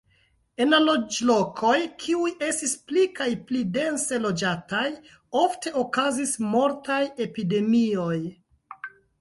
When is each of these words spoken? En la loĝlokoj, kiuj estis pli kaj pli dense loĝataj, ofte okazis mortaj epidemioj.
En 0.63 0.71
la 0.73 0.77
loĝlokoj, 0.85 1.73
kiuj 2.03 2.31
estis 2.47 2.73
pli 2.87 3.03
kaj 3.19 3.27
pli 3.51 3.61
dense 3.77 4.19
loĝataj, 4.23 4.83
ofte 5.43 5.75
okazis 5.83 6.35
mortaj 6.57 7.01
epidemioj. 7.29 8.19